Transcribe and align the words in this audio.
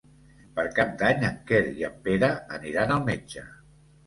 Per 0.59 0.63
Cap 0.79 0.95
d'Any 1.01 1.25
en 1.29 1.37
Quer 1.51 1.59
i 1.81 1.85
en 1.89 2.01
Pere 2.09 2.31
aniran 2.59 2.97
al 2.97 3.05
metge. 3.13 3.47